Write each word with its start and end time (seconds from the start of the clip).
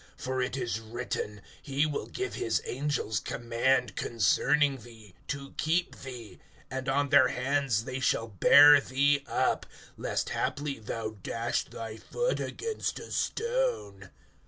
(10)For 0.17 0.43
it 0.43 0.57
is 0.57 0.79
written: 0.79 1.41
He 1.61 1.85
will 1.85 2.07
give 2.07 2.33
his 2.33 2.59
angels 2.65 3.19
command 3.19 3.95
concerning 3.95 4.77
thee, 4.77 5.13
to 5.27 5.51
keep 5.57 5.97
thee; 5.99 6.39
(11)and 6.71 6.87
on 6.91 7.09
their 7.09 7.27
hands 7.27 7.85
they 7.85 7.99
shall 7.99 8.27
bear 8.27 8.79
thee 8.81 9.23
up, 9.27 9.67
lest 9.97 10.29
haply 10.29 10.79
thou 10.79 11.17
dash 11.21 11.65
thy 11.65 11.97
foot 11.97 12.39
against 12.39 12.97
a 12.97 13.11
stone. 13.11 14.09